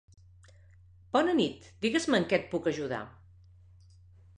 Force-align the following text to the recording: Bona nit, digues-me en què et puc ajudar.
Bona 1.17 1.37
nit, 1.41 1.69
digues-me 1.85 2.21
en 2.23 2.29
què 2.33 2.41
et 2.41 2.51
puc 2.55 2.71
ajudar. 2.77 3.07